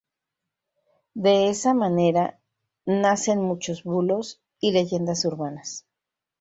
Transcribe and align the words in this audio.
De 1.13 1.47
esa 1.51 1.75
manera 1.75 2.39
nacen 2.87 3.39
muchos 3.43 3.83
bulos 3.83 4.41
y 4.59 4.71
leyendas 4.71 5.25
urbanas. 5.25 5.85